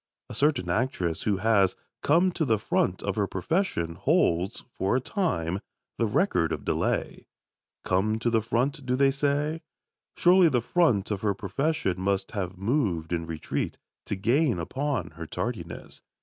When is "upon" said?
14.57-15.11